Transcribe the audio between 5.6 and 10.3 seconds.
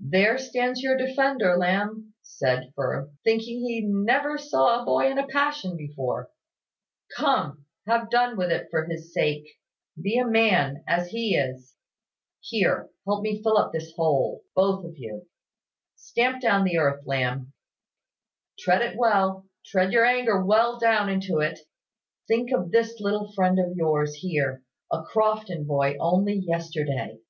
before. Come, have done with it for his sake: be a